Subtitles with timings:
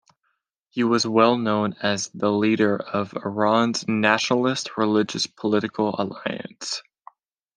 [0.69, 6.81] He was well known as the leader of the Iran's Nationalist-Religious political alliance.